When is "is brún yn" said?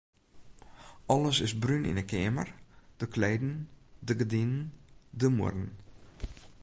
1.45-1.99